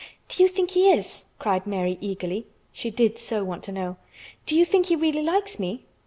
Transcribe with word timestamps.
"Do 0.29 0.41
you 0.41 0.49
think 0.49 0.71
he 0.71 0.89
is?" 0.91 1.25
cried 1.37 1.67
Mary 1.67 1.99
eagerly. 2.01 2.47
She 2.73 2.89
did 2.89 3.19
so 3.19 3.43
want 3.43 3.61
to 3.65 3.71
know. 3.71 3.97
"Do 4.47 4.55
you 4.55 4.65
think 4.65 4.87
he 4.87 4.95
really 4.95 5.21
likes 5.21 5.59
me?" 5.59 5.83